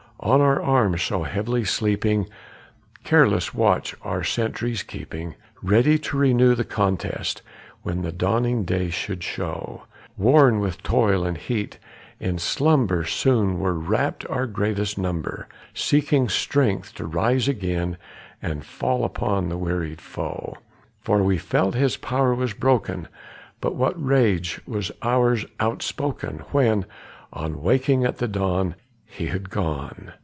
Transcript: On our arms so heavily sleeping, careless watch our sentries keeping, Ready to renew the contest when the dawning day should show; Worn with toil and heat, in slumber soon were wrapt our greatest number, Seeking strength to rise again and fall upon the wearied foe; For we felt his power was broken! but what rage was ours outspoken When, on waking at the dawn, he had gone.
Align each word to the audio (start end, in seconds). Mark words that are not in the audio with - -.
On 0.23 0.39
our 0.39 0.61
arms 0.61 1.01
so 1.01 1.23
heavily 1.23 1.65
sleeping, 1.65 2.27
careless 3.03 3.55
watch 3.55 3.95
our 4.03 4.23
sentries 4.23 4.83
keeping, 4.83 5.33
Ready 5.63 5.97
to 5.97 6.15
renew 6.15 6.53
the 6.53 6.63
contest 6.63 7.41
when 7.81 8.03
the 8.03 8.11
dawning 8.11 8.63
day 8.63 8.91
should 8.91 9.23
show; 9.23 9.85
Worn 10.17 10.59
with 10.59 10.83
toil 10.83 11.25
and 11.25 11.37
heat, 11.39 11.79
in 12.19 12.37
slumber 12.37 13.03
soon 13.03 13.59
were 13.59 13.73
wrapt 13.73 14.23
our 14.29 14.45
greatest 14.45 14.95
number, 14.95 15.47
Seeking 15.73 16.29
strength 16.29 16.93
to 16.95 17.07
rise 17.07 17.47
again 17.47 17.97
and 18.43 18.63
fall 18.63 19.03
upon 19.03 19.49
the 19.49 19.57
wearied 19.57 19.99
foe; 20.01 20.55
For 20.99 21.23
we 21.23 21.39
felt 21.39 21.73
his 21.73 21.97
power 21.97 22.35
was 22.35 22.53
broken! 22.53 23.07
but 23.59 23.73
what 23.73 23.95
rage 23.99 24.61
was 24.67 24.91
ours 25.01 25.47
outspoken 25.59 26.43
When, 26.51 26.85
on 27.33 27.63
waking 27.63 28.05
at 28.05 28.19
the 28.19 28.27
dawn, 28.27 28.75
he 29.13 29.25
had 29.25 29.49
gone. 29.49 30.13